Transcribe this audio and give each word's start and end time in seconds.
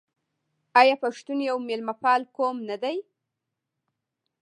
آیا 0.79 0.95
پښتون 1.03 1.37
یو 1.49 1.57
میلمه 1.67 1.93
پال 2.01 2.21
قوم 2.37 2.57
نه 2.69 2.77
دی؟ 2.83 2.97